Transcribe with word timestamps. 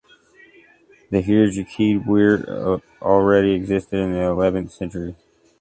The 1.11 1.21
heerlijkheid 1.21 2.05
Weert 2.07 2.49
already 3.03 3.53
existed 3.53 3.99
in 3.99 4.13
the 4.13 4.23
eleventh 4.31 4.71
century. 4.71 5.15